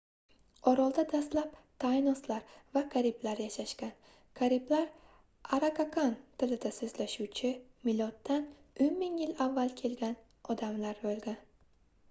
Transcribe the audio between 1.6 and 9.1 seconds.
taynoslar va kariblar yashashgan kariblar arakakan tilida soʻzlashuvchi miloddan 10